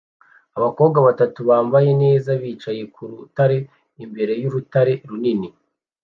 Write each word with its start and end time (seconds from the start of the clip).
Abakobwa 0.57 0.97
batatu 1.07 1.39
bambaye 1.49 1.89
neza 2.03 2.29
bicaye 2.41 2.81
ku 2.93 3.01
rutare 3.09 3.57
imbere 4.03 4.33
y'urutare 4.41 4.93
runini 5.09 5.49